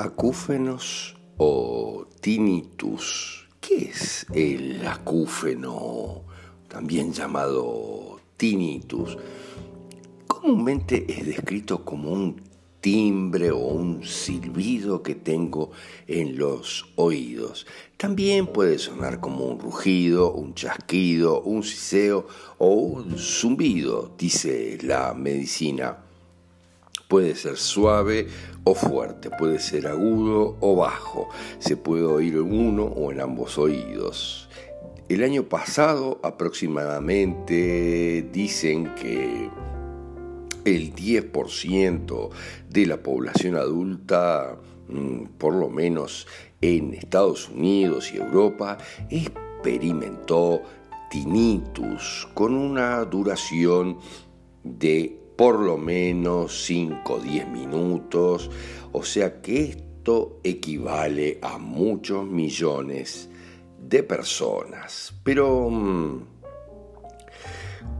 acúfenos 0.00 1.16
o 1.36 2.06
tinnitus. 2.20 3.46
¿Qué 3.60 3.90
es 3.90 4.26
el 4.32 4.86
acúfeno, 4.86 6.22
también 6.68 7.12
llamado 7.12 8.20
tinnitus? 8.36 9.18
Comúnmente 10.26 11.04
es 11.06 11.26
descrito 11.26 11.84
como 11.84 12.12
un 12.12 12.40
timbre 12.80 13.50
o 13.50 13.58
un 13.58 14.02
silbido 14.02 15.02
que 15.02 15.14
tengo 15.14 15.70
en 16.06 16.38
los 16.38 16.86
oídos. 16.96 17.66
También 17.98 18.46
puede 18.46 18.78
sonar 18.78 19.20
como 19.20 19.44
un 19.44 19.60
rugido, 19.60 20.32
un 20.32 20.54
chasquido, 20.54 21.42
un 21.42 21.62
siseo 21.62 22.26
o 22.56 22.68
un 22.72 23.18
zumbido, 23.18 24.14
dice 24.16 24.78
la 24.82 25.12
medicina. 25.12 26.09
Puede 27.10 27.34
ser 27.34 27.56
suave 27.56 28.28
o 28.62 28.76
fuerte, 28.76 29.30
puede 29.30 29.58
ser 29.58 29.88
agudo 29.88 30.56
o 30.60 30.76
bajo, 30.76 31.28
se 31.58 31.76
puede 31.76 32.04
oír 32.04 32.34
en 32.34 32.52
uno 32.52 32.84
o 32.84 33.10
en 33.10 33.20
ambos 33.20 33.58
oídos. 33.58 34.48
El 35.08 35.24
año 35.24 35.42
pasado 35.42 36.20
aproximadamente 36.22 38.28
dicen 38.32 38.94
que 38.94 39.50
el 40.64 40.94
10% 40.94 42.30
de 42.68 42.86
la 42.86 43.02
población 43.02 43.56
adulta, 43.56 44.56
mm, 44.86 45.24
por 45.36 45.54
lo 45.54 45.68
menos 45.68 46.28
en 46.60 46.94
Estados 46.94 47.48
Unidos 47.48 48.12
y 48.14 48.18
Europa, 48.18 48.78
experimentó 49.08 50.62
tinnitus 51.10 52.28
con 52.34 52.54
una 52.54 53.04
duración 53.04 53.98
de 54.62 55.19
por 55.40 55.58
lo 55.58 55.78
menos 55.78 56.66
5 56.66 57.14
o 57.14 57.18
10 57.18 57.48
minutos, 57.48 58.50
o 58.92 59.02
sea 59.02 59.40
que 59.40 59.62
esto 59.62 60.38
equivale 60.44 61.38
a 61.40 61.56
muchos 61.56 62.26
millones 62.26 63.30
de 63.78 64.02
personas. 64.02 65.14
Pero, 65.24 65.70
mm, 65.70 66.24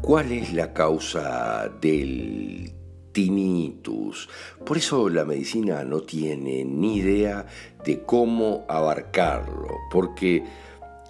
¿cuál 0.03 0.33
es 0.33 0.53
la 0.53 0.75
causa 0.75 1.71
del 1.81 2.75
tinnitus? 3.13 4.29
Por 4.67 4.77
eso 4.77 5.09
la 5.09 5.25
medicina 5.25 5.83
no 5.83 6.03
tiene 6.03 6.63
ni 6.67 6.97
idea 6.97 7.47
de 7.83 8.03
cómo 8.03 8.67
abarcarlo, 8.69 9.79
porque 9.91 10.45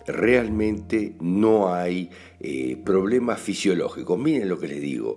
realmente 0.07 1.17
no 1.21 1.75
hay 1.75 2.09
eh, 2.39 2.81
problemas 2.85 3.41
fisiológicos. 3.41 4.17
Miren 4.17 4.49
lo 4.49 4.61
que 4.61 4.69
les 4.69 4.81
digo, 4.81 5.17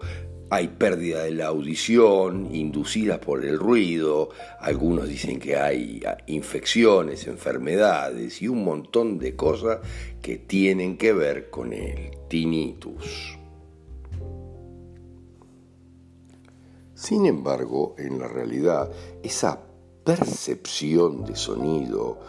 hay 0.54 0.68
pérdida 0.68 1.24
de 1.24 1.32
la 1.32 1.48
audición 1.48 2.54
inducida 2.54 3.20
por 3.20 3.44
el 3.44 3.58
ruido, 3.58 4.30
algunos 4.60 5.08
dicen 5.08 5.40
que 5.40 5.58
hay 5.58 6.04
infecciones, 6.28 7.26
enfermedades 7.26 8.40
y 8.40 8.48
un 8.48 8.64
montón 8.64 9.18
de 9.18 9.36
cosas 9.36 9.80
que 10.22 10.38
tienen 10.38 10.98
que 10.98 11.12
ver 11.12 11.50
con 11.50 11.74
el 11.74 12.12
tinnitus. 12.30 13.36
Sin 16.94 17.26
embargo, 17.26 17.96
en 17.98 18.20
la 18.20 18.28
realidad, 18.28 18.92
esa 19.24 19.60
percepción 20.06 21.26
de 21.26 21.36
sonido 21.36 22.20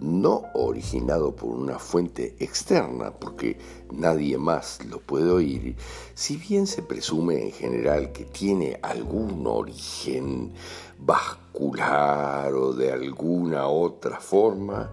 no 0.00 0.44
originado 0.54 1.36
por 1.36 1.50
una 1.50 1.78
fuente 1.78 2.34
externa, 2.38 3.12
porque 3.12 3.58
nadie 3.92 4.38
más 4.38 4.84
lo 4.86 4.98
puede 5.00 5.30
oír, 5.30 5.76
si 6.14 6.36
bien 6.36 6.66
se 6.66 6.82
presume 6.82 7.44
en 7.44 7.52
general 7.52 8.12
que 8.12 8.24
tiene 8.24 8.78
algún 8.82 9.46
origen 9.46 10.52
vascular 10.98 12.52
o 12.54 12.72
de 12.72 12.92
alguna 12.92 13.66
otra 13.66 14.18
forma, 14.20 14.90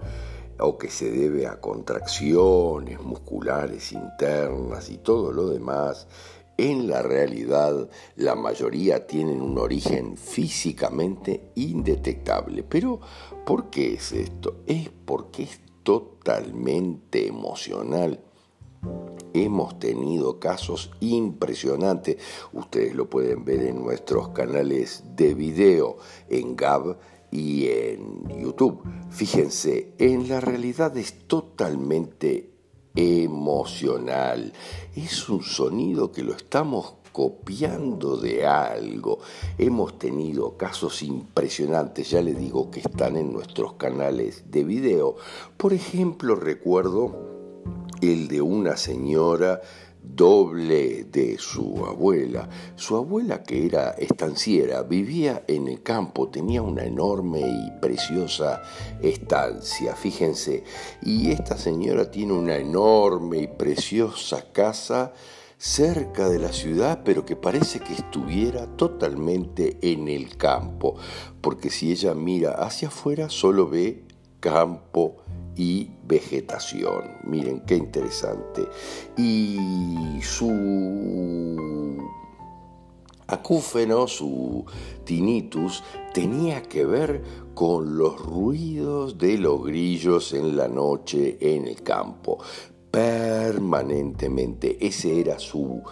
o 0.59 0.77
que 0.77 0.89
se 0.89 1.11
debe 1.11 1.47
a 1.47 1.61
contracciones 1.61 2.99
musculares 3.01 3.91
internas 3.91 4.89
y 4.89 4.97
todo 4.97 5.31
lo 5.31 5.49
demás, 5.49 6.07
en 6.57 6.87
la 6.87 7.01
realidad, 7.01 7.89
la 8.15 8.35
mayoría 8.35 9.05
tienen 9.05 9.41
un 9.41 9.57
origen 9.57 10.17
físicamente 10.17 11.51
indetectable. 11.55 12.63
Pero, 12.63 12.99
¿por 13.45 13.69
qué 13.69 13.93
es 13.93 14.11
esto? 14.11 14.57
Es 14.65 14.89
porque 15.05 15.43
es 15.43 15.61
totalmente 15.83 17.27
emocional. 17.27 18.19
Hemos 19.33 19.77
tenido 19.77 20.39
casos 20.39 20.91
impresionantes, 20.99 22.17
ustedes 22.53 22.95
lo 22.95 23.09
pueden 23.09 23.45
ver 23.45 23.61
en 23.61 23.83
nuestros 23.83 24.29
canales 24.29 25.03
de 25.15 25.35
video, 25.35 25.97
en 26.29 26.55
Gab 26.55 26.97
y 27.31 27.67
en 27.67 28.27
YouTube. 28.41 28.81
Fíjense, 29.11 29.93
en 29.99 30.27
la 30.27 30.39
realidad 30.39 30.97
es 30.97 31.27
totalmente 31.27 32.56
emocional. 32.97 34.51
Es 34.95 35.29
un 35.29 35.43
sonido 35.43 36.11
que 36.11 36.23
lo 36.23 36.33
estamos 36.33 36.95
copiando 37.11 38.17
de 38.17 38.45
algo. 38.47 39.19
Hemos 39.59 39.99
tenido 39.99 40.57
casos 40.57 41.03
impresionantes, 41.03 42.09
ya 42.09 42.21
les 42.21 42.39
digo 42.39 42.71
que 42.71 42.79
están 42.79 43.15
en 43.15 43.31
nuestros 43.31 43.73
canales 43.73 44.51
de 44.51 44.63
video. 44.63 45.15
Por 45.57 45.73
ejemplo, 45.73 46.35
recuerdo 46.35 47.15
el 48.01 48.27
de 48.27 48.41
una 48.41 48.77
señora 48.77 49.61
doble 50.15 51.05
de 51.05 51.37
su 51.37 51.85
abuela. 51.85 52.49
Su 52.75 52.95
abuela, 52.95 53.43
que 53.43 53.65
era 53.65 53.91
estanciera, 53.91 54.83
vivía 54.83 55.43
en 55.47 55.67
el 55.67 55.83
campo, 55.83 56.29
tenía 56.29 56.61
una 56.61 56.83
enorme 56.83 57.41
y 57.41 57.71
preciosa 57.79 58.61
estancia, 59.01 59.95
fíjense, 59.95 60.63
y 61.01 61.31
esta 61.31 61.57
señora 61.57 62.09
tiene 62.09 62.33
una 62.33 62.57
enorme 62.57 63.39
y 63.39 63.47
preciosa 63.47 64.51
casa 64.51 65.13
cerca 65.57 66.29
de 66.29 66.39
la 66.39 66.53
ciudad, 66.53 67.01
pero 67.03 67.25
que 67.25 67.35
parece 67.35 67.79
que 67.79 67.93
estuviera 67.93 68.67
totalmente 68.77 69.77
en 69.81 70.07
el 70.07 70.37
campo, 70.37 70.95
porque 71.41 71.69
si 71.69 71.91
ella 71.91 72.13
mira 72.13 72.51
hacia 72.51 72.89
afuera 72.89 73.29
solo 73.29 73.67
ve 73.67 74.06
campo 74.39 75.17
y 75.55 75.91
vegetación. 76.05 77.17
Miren 77.23 77.61
qué 77.61 77.75
interesante. 77.75 78.67
Y 79.17 80.19
su 80.21 81.97
acúfeno, 83.27 84.07
su 84.07 84.65
tinnitus, 85.03 85.83
tenía 86.13 86.63
que 86.63 86.85
ver 86.85 87.23
con 87.53 87.97
los 87.97 88.19
ruidos 88.19 89.17
de 89.17 89.37
los 89.37 89.63
grillos 89.65 90.33
en 90.33 90.55
la 90.55 90.67
noche 90.67 91.37
en 91.41 91.67
el 91.67 91.81
campo. 91.83 92.39
Permanentemente. 92.91 94.77
Ese 94.85 95.19
era 95.19 95.39
su 95.39 95.83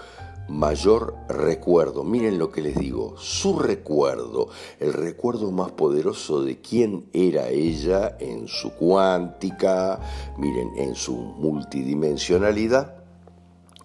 mayor 0.47 1.16
recuerdo. 1.28 2.03
Miren 2.03 2.38
lo 2.38 2.51
que 2.51 2.61
les 2.61 2.75
digo, 2.75 3.16
su 3.17 3.59
recuerdo, 3.59 4.50
el 4.79 4.94
recuerdo 4.94 5.51
más 5.51 5.72
poderoso 5.72 6.44
de 6.44 6.61
quién 6.61 7.06
era 7.13 7.50
ella 7.50 8.17
en 8.19 8.47
su 8.47 8.72
cuántica, 8.72 10.00
miren, 10.38 10.72
en 10.78 10.95
su 10.95 11.16
multidimensionalidad, 11.16 12.95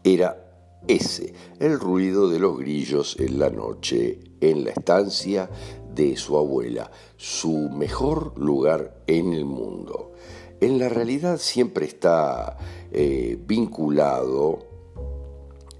era 0.04 0.46
ese, 0.88 1.34
el 1.58 1.78
ruido 1.78 2.28
de 2.28 2.38
los 2.38 2.58
grillos 2.58 3.16
en 3.18 3.38
la 3.38 3.50
noche, 3.50 4.20
en 4.40 4.64
la 4.64 4.70
estancia 4.70 5.50
de 5.94 6.16
su 6.16 6.36
abuela, 6.36 6.90
su 7.16 7.68
mejor 7.70 8.38
lugar 8.38 9.02
en 9.06 9.32
el 9.32 9.44
mundo. 9.44 10.12
En 10.60 10.78
la 10.78 10.88
realidad 10.88 11.38
siempre 11.38 11.86
está 11.86 12.56
eh, 12.92 13.38
vinculado 13.46 14.69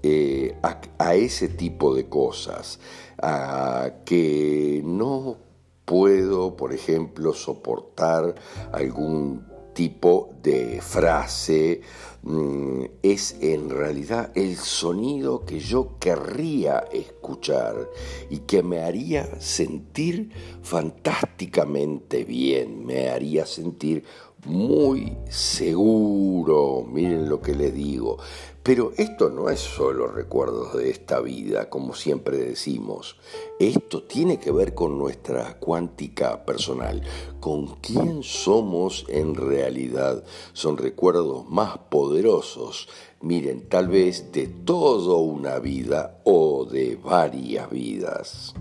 eh, 0.03 0.57
a, 0.63 1.15
ese 1.15 1.47
tipo 1.47 1.93
de 1.93 2.07
cosas, 2.07 2.79
a 3.21 3.91
que 4.05 4.81
no 4.83 5.37
puedo, 5.85 6.55
por 6.55 6.73
ejemplo, 6.73 7.33
soportar 7.33 8.35
algún 8.71 9.45
tipo 9.73 10.33
de 10.41 10.81
frase, 10.81 11.81
mm, 12.23 12.83
es 13.03 13.37
en 13.41 13.69
realidad 13.69 14.31
el 14.35 14.57
sonido 14.57 15.45
que 15.45 15.59
yo 15.59 15.97
querría 15.99 16.85
escuchar 16.91 17.89
y 18.29 18.39
que 18.39 18.63
me 18.63 18.81
haría 18.81 19.39
sentir 19.39 20.31
fantásticamente 20.61 22.23
bien, 22.23 22.85
me 22.85 23.09
haría 23.09 23.45
sentir 23.45 24.03
muy 24.45 25.17
seguro, 25.29 26.83
miren 26.87 27.29
lo 27.29 27.41
que 27.41 27.55
les 27.55 27.73
digo. 27.73 28.17
Pero 28.63 28.91
esto 28.95 29.29
no 29.29 29.49
es 29.49 29.59
solo 29.59 30.07
recuerdos 30.07 30.75
de 30.75 30.91
esta 30.91 31.19
vida, 31.19 31.69
como 31.69 31.95
siempre 31.95 32.37
decimos. 32.37 33.17
Esto 33.59 34.03
tiene 34.03 34.39
que 34.39 34.51
ver 34.51 34.75
con 34.75 34.99
nuestra 34.99 35.57
cuántica 35.57 36.45
personal, 36.45 37.01
con 37.39 37.75
quién 37.77 38.21
somos 38.21 39.05
en 39.09 39.33
realidad. 39.33 40.23
Son 40.53 40.77
recuerdos 40.77 41.49
más 41.49 41.79
poderosos, 41.89 42.87
miren, 43.19 43.67
tal 43.67 43.87
vez 43.87 44.31
de 44.31 44.47
toda 44.47 45.15
una 45.15 45.57
vida 45.57 46.21
o 46.23 46.65
de 46.65 46.97
varias 46.97 47.67
vidas. 47.71 48.53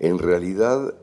En 0.00 0.18
realidad 0.18 0.94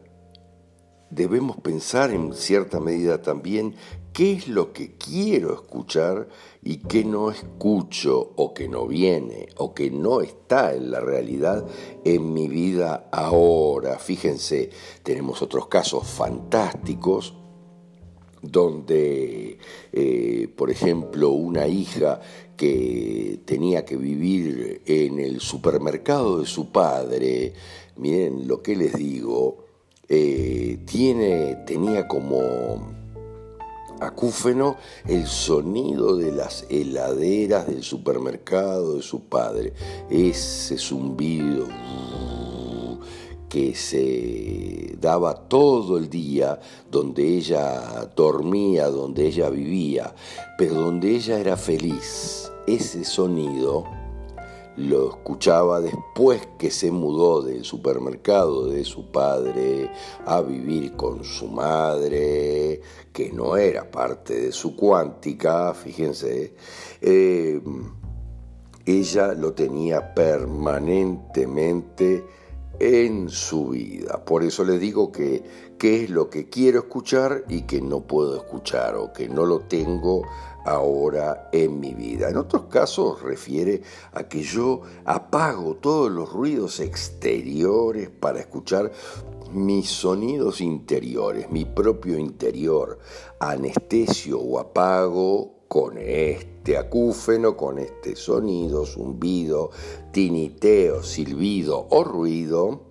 debemos 1.10 1.58
pensar 1.58 2.12
en 2.12 2.34
cierta 2.34 2.80
medida 2.80 3.22
también 3.22 3.76
qué 4.14 4.34
es 4.34 4.48
lo 4.48 4.74
que 4.74 4.96
quiero 4.96 5.54
escuchar 5.54 6.28
y 6.64 6.78
qué 6.78 7.06
no 7.06 7.30
escucho 7.30 8.34
o 8.36 8.54
que 8.54 8.68
no 8.68 8.88
viene 8.88 9.50
o 9.58 9.74
que 9.74 9.92
no 9.92 10.22
está 10.22 10.74
en 10.74 10.92
la 10.92 11.00
realidad 11.00 11.66
en 12.04 12.34
mi 12.34 12.48
vida 12.48 13.08
ahora. 13.12 14.00
Fíjense, 14.00 14.72
tenemos 15.04 15.42
otros 15.42 15.68
casos 15.68 16.08
fantásticos 16.08 17.36
donde, 18.42 19.60
eh, 19.94 20.48
por 20.56 20.72
ejemplo, 20.72 21.30
una 21.30 21.68
hija 21.68 22.20
que 22.56 23.40
tenía 23.46 23.86
que 23.86 23.98
vivir 23.98 24.82
en 24.86 25.20
el 25.20 25.40
supermercado 25.40 26.40
de 26.40 26.48
su 26.48 26.72
padre, 26.72 27.54
miren 27.98 28.48
lo 28.48 28.64
que 28.64 28.76
les 28.76 28.94
digo, 28.94 29.67
eh, 30.10 30.80
tiene, 30.86 31.56
tenía 31.66 32.08
como 32.08 32.96
acúfeno 34.00 34.78
el 35.08 35.26
sonido 35.28 36.16
de 36.16 36.32
las 36.32 36.66
heladeras 36.70 37.68
del 37.68 37.84
supermercado 37.84 38.96
de 38.96 39.02
su 39.02 39.26
padre, 39.26 39.74
ese 40.10 40.78
zumbido 40.78 41.68
que 43.50 43.76
se 43.76 44.98
daba 45.00 45.48
todo 45.48 45.98
el 45.98 46.10
día, 46.10 46.60
donde 46.92 47.38
ella 47.38 48.12
dormía, 48.16 48.88
donde 48.88 49.28
ella 49.28 49.50
vivía, 49.50 50.14
pero 50.58 50.76
donde 50.76 51.16
ella 51.16 51.40
era 51.40 51.56
feliz. 51.56 52.52
Ese 52.68 53.06
sonido 53.06 53.86
lo 54.78 55.10
escuchaba 55.10 55.82
después 55.82 56.48
que 56.58 56.72
se 56.72 56.92
mudó 56.92 57.42
del 57.42 57.66
supermercado 57.66 58.68
de 58.68 58.86
su 58.86 59.12
padre 59.12 59.92
a 60.26 60.40
vivir 60.42 60.94
con 60.94 61.24
su 61.24 61.48
madre, 61.48 62.82
que 63.12 63.32
no 63.34 63.58
era 63.58 63.90
parte 63.90 64.40
de 64.40 64.52
su 64.52 64.76
cuántica, 64.76 65.74
fíjense, 65.74 66.54
eh, 67.02 67.60
ella 68.86 69.34
lo 69.34 69.54
tenía 69.54 70.14
permanentemente 70.14 72.24
en 72.80 73.30
su 73.30 73.70
vida. 73.70 74.24
Por 74.26 74.44
eso 74.44 74.64
le 74.64 74.80
digo 74.80 75.12
que 75.12 75.44
qué 75.78 76.04
es 76.04 76.10
lo 76.10 76.30
que 76.30 76.50
quiero 76.50 76.80
escuchar 76.80 77.44
y 77.48 77.64
que 77.64 77.82
no 77.82 78.02
puedo 78.02 78.38
escuchar 78.38 78.96
o 78.96 79.14
que 79.14 79.30
no 79.30 79.46
lo 79.46 79.62
tengo 79.62 80.24
ahora 80.66 81.50
en 81.52 81.80
mi 81.80 81.94
vida. 81.94 82.30
En 82.30 82.38
otros 82.38 82.66
casos 82.66 83.22
refiere 83.22 83.82
a 84.14 84.24
que 84.24 84.42
yo 84.42 84.82
apago 85.06 85.76
todos 85.76 86.12
los 86.12 86.32
ruidos 86.32 86.80
exteriores 86.80 88.10
para 88.10 88.40
escuchar 88.40 88.92
mis 89.52 89.90
sonidos 89.90 90.60
interiores, 90.60 91.50
mi 91.50 91.64
propio 91.64 92.20
interior, 92.20 93.00
anestesio 93.40 94.40
o 94.40 94.60
apago 94.60 95.57
con 95.68 95.98
este 95.98 96.78
acúfeno, 96.78 97.58
con 97.58 97.80
este 97.80 98.16
sonido, 98.16 98.86
zumbido, 98.86 99.72
tiniteo, 100.12 101.04
silbido 101.04 101.88
o 101.90 102.04
ruido, 102.04 102.82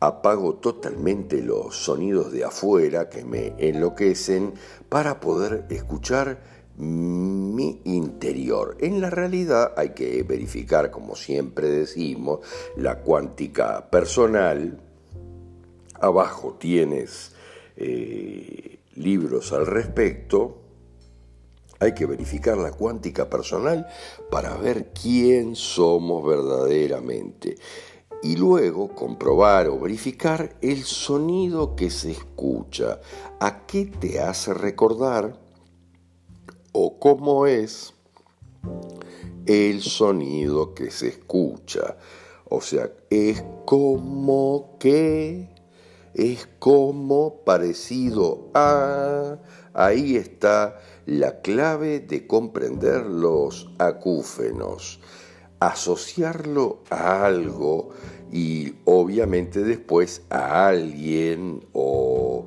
apago 0.00 0.54
totalmente 0.54 1.42
los 1.42 1.76
sonidos 1.76 2.32
de 2.32 2.44
afuera 2.44 3.08
que 3.08 3.24
me 3.24 3.54
enloquecen 3.58 4.54
para 4.88 5.20
poder 5.20 5.66
escuchar 5.70 6.40
mi 6.76 7.82
interior. 7.84 8.76
En 8.80 9.00
la 9.02 9.10
realidad 9.10 9.74
hay 9.76 9.90
que 9.90 10.22
verificar, 10.22 10.90
como 10.90 11.14
siempre 11.14 11.68
decimos, 11.68 12.40
la 12.76 13.00
cuántica 13.00 13.90
personal. 13.90 14.80
Abajo 16.00 16.56
tienes 16.58 17.32
eh, 17.76 18.78
libros 18.94 19.52
al 19.52 19.66
respecto 19.66 20.56
hay 21.80 21.94
que 21.94 22.06
verificar 22.06 22.58
la 22.58 22.72
cuántica 22.72 23.28
personal 23.28 23.86
para 24.30 24.56
ver 24.56 24.92
quién 24.92 25.56
somos 25.56 26.24
verdaderamente 26.26 27.56
y 28.22 28.36
luego 28.36 28.94
comprobar 28.94 29.68
o 29.68 29.78
verificar 29.78 30.54
el 30.60 30.84
sonido 30.84 31.74
que 31.74 31.90
se 31.90 32.10
escucha, 32.10 33.00
a 33.40 33.66
qué 33.66 33.86
te 33.86 34.20
hace 34.20 34.52
recordar 34.52 35.40
o 36.72 36.98
cómo 36.98 37.46
es 37.46 37.94
el 39.46 39.80
sonido 39.80 40.74
que 40.74 40.90
se 40.90 41.08
escucha. 41.08 41.96
O 42.48 42.60
sea, 42.60 42.90
es 43.08 43.42
como 43.64 44.76
que, 44.78 45.48
es 46.14 46.46
como 46.58 47.42
parecido 47.44 48.50
a, 48.52 49.38
ahí 49.72 50.16
está 50.16 50.78
la 51.10 51.40
clave 51.40 51.98
de 51.98 52.24
comprender 52.28 53.04
los 53.04 53.68
acúfenos, 53.78 55.00
asociarlo 55.58 56.84
a 56.88 57.26
algo 57.26 57.88
y 58.30 58.74
obviamente 58.84 59.64
después 59.64 60.22
a 60.30 60.68
alguien 60.68 61.66
o 61.72 62.46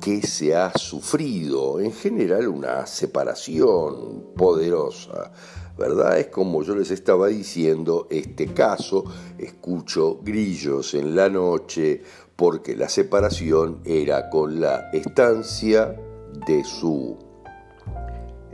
que 0.00 0.22
se 0.22 0.56
ha 0.56 0.72
sufrido, 0.78 1.78
en 1.78 1.92
general 1.92 2.48
una 2.48 2.86
separación 2.86 4.32
poderosa, 4.34 5.32
¿verdad? 5.76 6.18
Es 6.18 6.28
como 6.28 6.62
yo 6.62 6.74
les 6.74 6.90
estaba 6.90 7.26
diciendo, 7.26 8.06
este 8.08 8.46
caso, 8.54 9.04
escucho 9.36 10.20
grillos 10.22 10.94
en 10.94 11.14
la 11.14 11.28
noche 11.28 12.02
porque 12.34 12.74
la 12.74 12.88
separación 12.88 13.82
era 13.84 14.30
con 14.30 14.58
la 14.58 14.88
estancia 14.90 16.00
de 16.46 16.64
su 16.64 17.29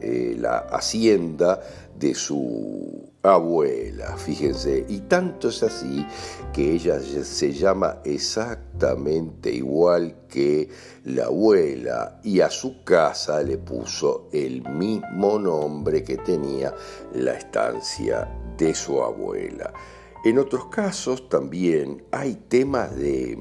eh, 0.06 0.36
la 0.38 0.58
hacienda 0.58 1.60
de 1.98 2.14
su 2.14 3.10
abuela, 3.22 4.16
fíjense, 4.16 4.86
y 4.88 5.00
tanto 5.00 5.48
es 5.48 5.64
así 5.64 6.06
que 6.52 6.74
ella 6.74 7.00
se 7.00 7.52
llama 7.52 7.98
exactamente 8.04 9.50
igual 9.50 10.14
que 10.28 10.68
la 11.04 11.24
abuela 11.24 12.20
y 12.22 12.40
a 12.40 12.50
su 12.50 12.84
casa 12.84 13.42
le 13.42 13.58
puso 13.58 14.28
el 14.32 14.62
mismo 14.70 15.40
nombre 15.40 16.04
que 16.04 16.18
tenía 16.18 16.72
la 17.14 17.32
estancia 17.32 18.28
de 18.56 18.74
su 18.74 19.02
abuela. 19.02 19.72
En 20.24 20.38
otros 20.38 20.66
casos 20.66 21.28
también 21.28 22.04
hay 22.12 22.36
temas 22.48 22.96
de 22.96 23.36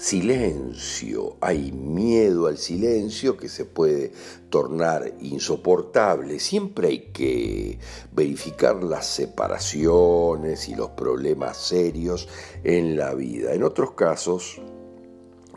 silencio, 0.00 1.36
hay 1.42 1.72
miedo 1.72 2.46
al 2.46 2.56
silencio 2.56 3.36
que 3.36 3.50
se 3.50 3.66
puede 3.66 4.12
tornar 4.48 5.12
insoportable. 5.20 6.40
Siempre 6.40 6.88
hay 6.88 6.98
que 7.12 7.78
verificar 8.10 8.82
las 8.82 9.06
separaciones 9.06 10.70
y 10.70 10.74
los 10.74 10.90
problemas 10.92 11.58
serios 11.58 12.28
en 12.64 12.96
la 12.96 13.12
vida. 13.12 13.52
En 13.52 13.62
otros 13.62 13.92
casos 13.92 14.62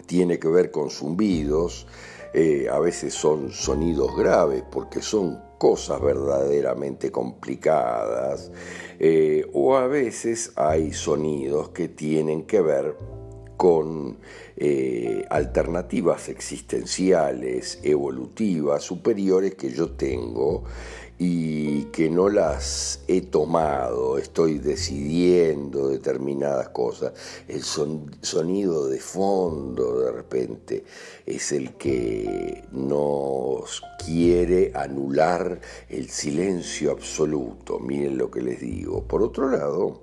tiene 0.08 0.38
que 0.40 0.50
ver 0.50 0.72
con 0.72 0.90
zumbidos, 0.90 1.88
eh, 2.34 2.68
a 2.70 2.80
veces 2.80 3.14
son 3.14 3.50
sonidos 3.50 4.14
graves 4.18 4.62
porque 4.70 5.02
son 5.02 5.40
cosas 5.58 6.02
verdaderamente 6.02 7.14
complicadas, 7.14 8.52
eh, 9.00 9.50
o 9.54 9.78
a 9.78 9.88
veces 9.88 10.52
hay 10.58 10.92
sonidos 10.92 11.70
que 11.70 11.88
tienen 11.88 12.44
que 12.44 12.60
ver 12.60 12.98
con 13.58 14.18
eh, 14.58 15.26
alternativas 15.30 16.30
existenciales, 16.30 17.80
evolutivas, 17.84 18.84
superiores 18.84 19.56
que 19.56 19.70
yo 19.72 19.92
tengo 19.92 20.64
y 21.20 21.86
que 21.86 22.10
no 22.10 22.28
las 22.28 23.02
he 23.08 23.22
tomado, 23.22 24.18
estoy 24.18 24.58
decidiendo 24.58 25.88
determinadas 25.88 26.70
cosas. 26.70 27.14
El 27.48 27.64
sonido 27.64 28.88
de 28.88 29.00
fondo 29.00 30.00
de 30.00 30.12
repente 30.12 30.84
es 31.26 31.52
el 31.52 31.76
que 31.76 32.64
nos 32.72 33.84
quiere 34.04 34.72
anular 34.74 35.62
el 35.88 36.10
silencio 36.10 36.92
absoluto, 36.92 37.80
miren 37.80 38.18
lo 38.18 38.30
que 38.30 38.42
les 38.42 38.60
digo. 38.60 39.04
Por 39.04 39.22
otro 39.22 39.50
lado, 39.50 40.02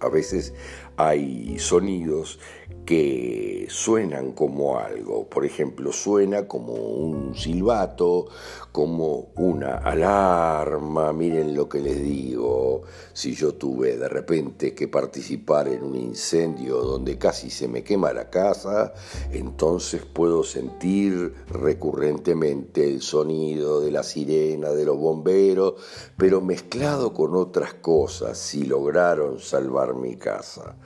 a 0.00 0.08
veces 0.08 0.52
hay 0.96 1.58
sonidos 1.58 2.38
que 2.86 3.66
suenan 3.68 4.32
como 4.32 4.78
algo, 4.78 5.28
por 5.28 5.44
ejemplo, 5.44 5.92
suena 5.92 6.46
como 6.46 6.72
un 6.72 7.34
silbato, 7.34 8.26
como 8.70 9.32
una 9.34 9.78
alarma, 9.78 11.12
miren 11.12 11.54
lo 11.54 11.68
que 11.68 11.80
les 11.80 12.00
digo, 12.00 12.82
si 13.12 13.34
yo 13.34 13.54
tuve 13.54 13.96
de 13.96 14.08
repente 14.08 14.72
que 14.74 14.86
participar 14.86 15.66
en 15.66 15.82
un 15.82 15.96
incendio 15.96 16.76
donde 16.76 17.18
casi 17.18 17.50
se 17.50 17.66
me 17.66 17.82
quema 17.82 18.12
la 18.12 18.30
casa, 18.30 18.94
entonces 19.32 20.04
puedo 20.04 20.44
sentir 20.44 21.34
recurrentemente 21.48 22.88
el 22.88 23.02
sonido 23.02 23.80
de 23.80 23.90
la 23.90 24.04
sirena, 24.04 24.70
de 24.70 24.84
los 24.84 24.96
bomberos, 24.96 25.74
pero 26.16 26.40
mezclado 26.40 27.12
con 27.12 27.34
otras 27.34 27.74
cosas, 27.74 28.38
si 28.38 28.64
lograron 28.64 29.40
salvar 29.40 29.94
mi 29.94 30.16
casa. 30.16 30.76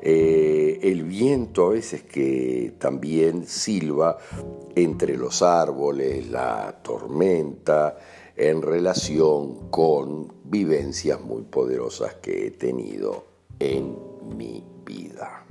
Eh, 0.00 0.78
el 0.82 1.04
viento 1.04 1.66
a 1.66 1.70
veces 1.70 2.02
que 2.02 2.74
también 2.78 3.46
silba 3.46 4.18
entre 4.74 5.16
los 5.16 5.42
árboles, 5.42 6.28
la 6.30 6.80
tormenta, 6.82 7.98
en 8.36 8.62
relación 8.62 9.68
con 9.70 10.32
vivencias 10.44 11.20
muy 11.20 11.42
poderosas 11.42 12.14
que 12.14 12.46
he 12.46 12.50
tenido 12.52 13.24
en 13.58 13.96
mi 14.36 14.62
vida. 14.86 15.47